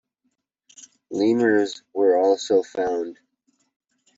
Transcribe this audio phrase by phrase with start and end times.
[1.11, 3.19] Lemurs were also found.